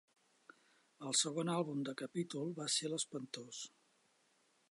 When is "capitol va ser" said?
2.01-2.93